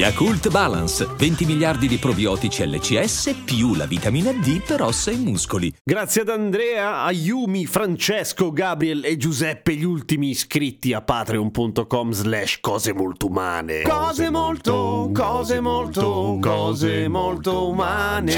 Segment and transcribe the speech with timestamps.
[0.00, 5.70] Yakult Balance, 20 miliardi di probiotici LCS più la vitamina D per ossa e muscoli.
[5.84, 12.94] Grazie ad Andrea, Ayumi, Francesco, Gabriel e Giuseppe, gli ultimi iscritti a patreon.com slash cose
[12.94, 13.82] molto umane.
[13.82, 14.72] Cose molto,
[15.12, 18.34] cose molto, cose molto umane.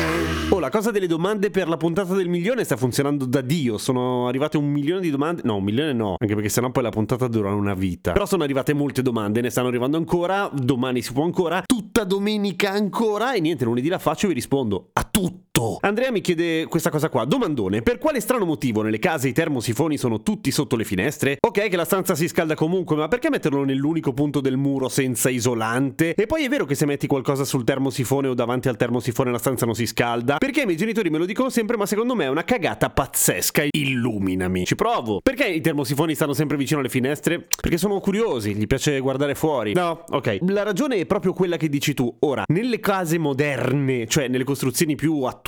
[0.51, 3.79] Oh, la cosa delle domande per la puntata del milione sta funzionando da Dio.
[3.79, 5.43] Sono arrivate un milione di domande.
[5.45, 8.13] No, un milione no, anche perché sennò poi la puntata dura una vita.
[8.13, 10.51] Però sono arrivate molte domande, ne stanno arrivando ancora.
[10.53, 14.91] Domani si può ancora tutta domenica ancora e niente, lunedì la faccio e vi rispondo
[14.93, 15.05] a
[15.53, 15.79] tutto.
[15.83, 19.97] Andrea mi chiede questa cosa qua, domandone, per quale strano motivo nelle case i termosifoni
[19.97, 21.37] sono tutti sotto le finestre?
[21.41, 25.29] Ok che la stanza si scalda comunque, ma perché metterlo nell'unico punto del muro senza
[25.29, 26.15] isolante?
[26.15, 29.39] E poi è vero che se metti qualcosa sul termosifone o davanti al termosifone la
[29.39, 30.39] stanza non si scalda?
[30.39, 33.65] Perché i miei genitori me lo dicono sempre, ma secondo me è una cagata pazzesca.
[33.71, 34.65] Illuminami.
[34.65, 35.21] Ci provo.
[35.23, 37.47] Perché i termosifoni stanno sempre vicino alle finestre?
[37.61, 39.75] Perché sono curiosi, gli piace guardare fuori.
[39.75, 40.39] No, ok.
[40.49, 42.15] La ragione è proprio quella che dici tu.
[42.21, 45.42] Ora, nelle case moderne, cioè nelle costruzioni più attuali,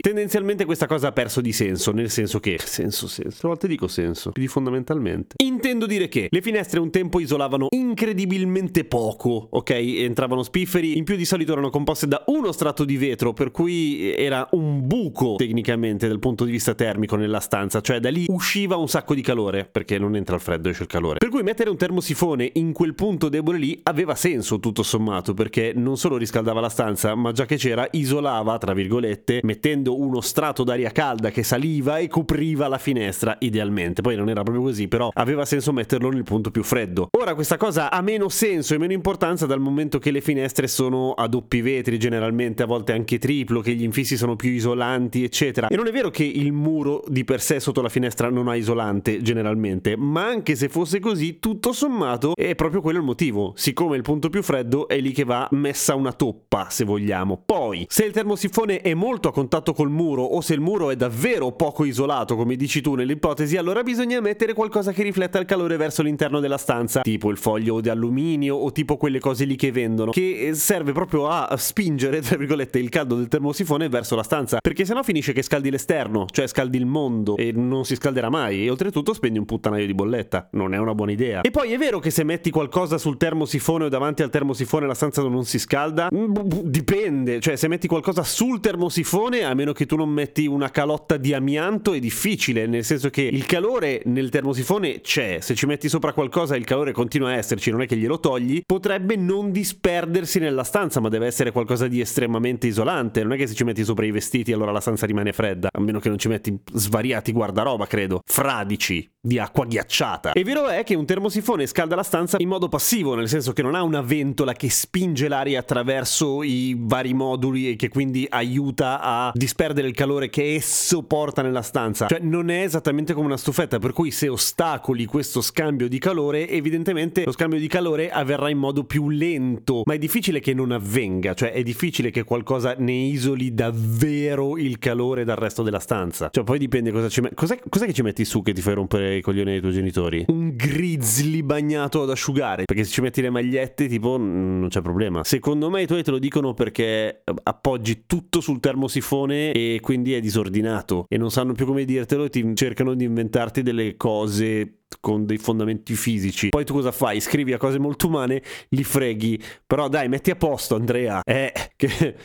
[0.00, 3.86] tendenzialmente questa cosa ha perso di senso, nel senso che senso senso, a volte dico
[3.86, 5.36] senso, più di fondamentalmente.
[5.42, 9.70] Intendo dire che le finestre un tempo isolavano incredibilmente poco, ok?
[9.70, 14.12] Entravano spifferi, in più di solito erano composte da uno strato di vetro, per cui
[14.14, 18.76] era un buco tecnicamente dal punto di vista termico nella stanza, cioè da lì usciva
[18.76, 21.18] un sacco di calore, perché non entra il freddo, esce il calore.
[21.18, 25.72] Per cui mettere un termosifone in quel punto debole lì aveva senso tutto sommato, perché
[25.74, 30.64] non solo riscaldava la stanza, ma già che c'era isolava, tra virgolette, mettendo uno strato
[30.64, 34.02] d'aria calda che saliva e copriva la finestra idealmente.
[34.02, 37.08] Poi non era proprio così, però aveva senso metterlo nel punto più freddo.
[37.18, 41.12] Ora questa cosa ha meno senso e meno importanza dal momento che le finestre sono
[41.12, 45.68] a doppi vetri generalmente, a volte anche triplo, che gli infissi sono più isolanti, eccetera.
[45.68, 48.54] E non è vero che il muro di per sé sotto la finestra non ha
[48.54, 53.52] isolante generalmente, ma anche se fosse così, tutto sommato è proprio quello il motivo.
[53.56, 57.42] Siccome il punto più freddo è lì che va messa una toppa, se vogliamo.
[57.44, 60.96] Poi, se il termosifone è molto a contatto col muro o se il muro è
[60.96, 65.76] davvero poco isolato, come dici tu nell'ipotesi, allora bisogna mettere qualcosa che rifletta il calore
[65.76, 69.72] verso l'interno della stanza, tipo il foglio di alluminio o tipo quelle cose lì che
[69.72, 74.58] vendono, che serve proprio a spingere, tra virgolette, il caldo del termosifone verso la stanza,
[74.60, 78.64] perché sennò finisce che scaldi l'esterno, cioè scaldi il mondo e non si scalderà mai
[78.64, 81.40] e oltretutto spendi un puttanaio di bolletta, non è una buona idea.
[81.40, 84.94] E poi è vero che se metti qualcosa sul termosifone o davanti al termosifone la
[84.94, 86.08] stanza non si scalda?
[86.14, 90.70] Mm, dipende, cioè se metti qualcosa sul termosifone, a meno che tu non metti una
[90.70, 95.64] calotta di amianto, è difficile, nel senso che il calore nel termosifone c'è, se ci
[95.64, 99.50] metti sopra qualcosa il calore continua a esserci, non è che glielo togli, potrebbe non
[99.50, 103.64] disperdersi nella stanza, ma deve essere qualcosa di estremamente isolante, non è che se ci
[103.64, 106.54] metti sopra i vestiti allora la stanza rimane fredda, a meno che non ci metti
[106.74, 110.32] svariati guardaroba, credo, fradici di acqua ghiacciata.
[110.32, 113.62] E vero è che un termosifone scalda la stanza in modo passivo, nel senso che
[113.62, 119.00] non ha una ventola che spinge l'aria attraverso i vari moduli e che quindi aiuta
[119.00, 122.06] a disperdere il calore che esso porta nella stanza.
[122.06, 126.48] Cioè non è esattamente come una stufetta, per cui se ostacoli questo scambio di calore,
[126.48, 130.70] evidentemente lo scambio di calore avverrà in modo più lento, ma è difficile che non
[130.70, 136.28] avvenga, cioè è difficile che qualcosa ne isoli davvero il calore dal resto della stanza.
[136.30, 137.34] Cioè poi dipende cosa ci metti.
[137.34, 140.24] Cos'è, cos'è che ci metti su che ti fai rompere i coglioni dei tuoi genitori?
[140.28, 145.24] Un grizzly bagnato ad asciugare, perché se ci metti le magliette tipo non c'è problema.
[145.24, 150.20] Secondo me i tuoi te lo dicono perché appoggi tutto sul termosifone e quindi è
[150.20, 155.26] disordinato e non sanno più come dirtelo e ti cercano di inventarti delle cose con
[155.26, 156.48] dei fondamenti fisici.
[156.48, 157.20] Poi tu cosa fai?
[157.20, 159.40] Scrivi a cose molto umane, li freghi.
[159.66, 161.20] Però dai, metti a posto, Andrea.
[161.24, 162.16] Eh, che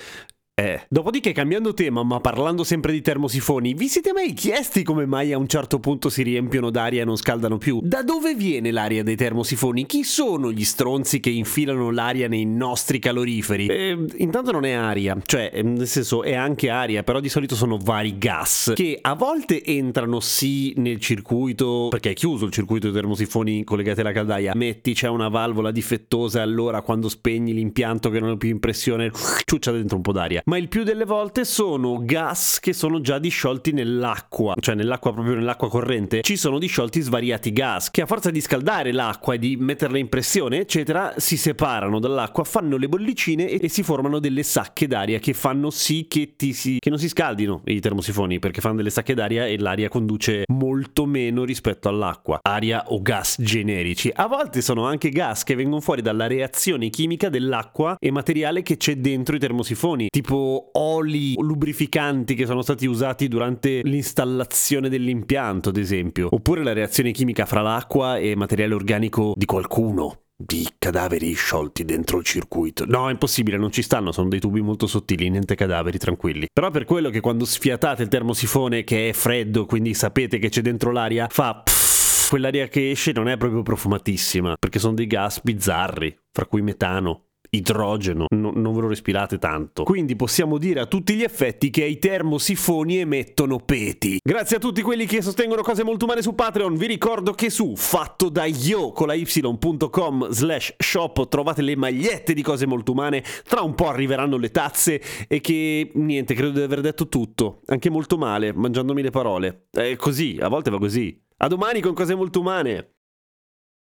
[0.56, 0.86] eh.
[0.88, 5.38] Dopodiché, cambiando tema, ma parlando sempre di termosifoni, vi siete mai chiesti come mai a
[5.40, 7.80] un certo punto si riempiono d'aria e non scaldano più?
[7.82, 9.88] Da dove viene l'aria dei termosifoni?
[9.88, 13.66] Chi sono gli stronzi che infilano l'aria nei nostri caloriferi?
[13.66, 17.80] Eh, intanto non è aria, cioè, nel senso, è anche aria, però di solito sono
[17.82, 22.96] vari gas che a volte entrano sì nel circuito, perché è chiuso il circuito dei
[22.96, 24.54] termosifoni collegati alla caldaia.
[24.54, 28.60] Metti c'è una valvola difettosa e allora quando spegni l'impianto che non è più in
[28.60, 29.12] pressione,
[29.46, 33.20] ciuccia dentro un po' d'aria ma il più delle volte sono gas che sono già
[33.20, 38.32] disciolti nell'acqua, cioè nell'acqua proprio nell'acqua corrente, ci sono disciolti svariati gas che a forza
[38.32, 43.48] di scaldare l'acqua e di metterla in pressione, eccetera, si separano dall'acqua, fanno le bollicine
[43.48, 47.08] e, e si formano delle sacche d'aria che fanno sì che, si, che non si
[47.08, 52.40] scaldino i termosifoni, perché fanno delle sacche d'aria e l'aria conduce molto meno rispetto all'acqua.
[52.42, 54.12] Aria o gas generici.
[54.14, 58.78] A volte sono anche gas che vengono fuori dalla reazione chimica dell'acqua e materiale che
[58.78, 65.78] c'è dentro i termosifoni, tipo oli lubrificanti che sono stati usati durante l'installazione dell'impianto, ad
[65.78, 71.86] esempio, oppure la reazione chimica fra l'acqua e materiale organico di qualcuno di cadaveri sciolti
[71.86, 72.84] dentro il circuito.
[72.88, 76.48] No, è impossibile, non ci stanno, sono dei tubi molto sottili, niente cadaveri, tranquilli.
[76.52, 80.62] Però per quello che quando sfiatate il termosifone che è freddo, quindi sapete che c'è
[80.62, 85.42] dentro l'aria, fa pff, quell'aria che esce non è proprio profumatissima, perché sono dei gas
[85.44, 89.84] bizzarri, fra cui metano idrogeno, no, non ve lo respirate tanto.
[89.84, 94.20] Quindi possiamo dire a tutti gli effetti che i termosifoni emettono peti.
[94.24, 97.76] Grazie a tutti quelli che sostengono cose molto umane su Patreon, vi ricordo che su
[97.76, 103.24] fatto da io con la y.com slash shop trovate le magliette di cose molto umane,
[103.48, 107.90] tra un po' arriveranno le tazze e che niente, credo di aver detto tutto, anche
[107.90, 109.68] molto male, mangiandomi le parole.
[109.72, 111.22] È così, a volte va così.
[111.38, 112.94] A domani con cose molto umane.